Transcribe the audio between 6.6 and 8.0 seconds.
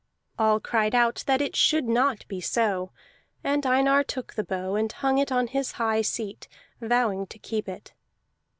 vowing to keep it.